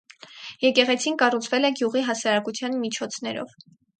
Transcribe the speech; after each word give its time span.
Եկեղեցին 0.63 1.17
կառուցվել 1.19 1.69
է 1.69 1.71
գյուղի 1.81 2.03
հասարակության 2.09 2.79
միջոցներով։ 2.87 3.57